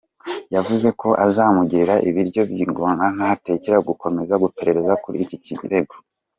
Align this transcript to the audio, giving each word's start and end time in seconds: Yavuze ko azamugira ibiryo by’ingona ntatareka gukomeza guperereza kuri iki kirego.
Yavuze 0.55 0.87
ko 1.01 1.09
azamugira 1.25 1.93
ibiryo 2.09 2.41
by’ingona 2.51 3.05
ntatareka 3.15 3.77
gukomeza 3.89 4.33
guperereza 4.43 4.93
kuri 5.03 5.17
iki 5.25 5.37
kirego. 5.59 5.95